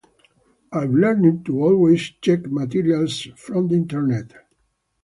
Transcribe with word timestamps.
I’ve 0.73 0.95
learned 0.95 1.45
to 1.45 1.61
always 1.61 2.01
check 2.23 2.49
materials 2.49 3.27
from 3.35 3.67
the 3.67 3.75
internet. 3.75 4.33